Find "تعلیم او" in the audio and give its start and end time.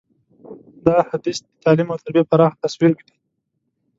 1.63-2.01